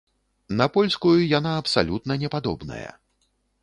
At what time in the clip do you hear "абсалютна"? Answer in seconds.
1.61-2.13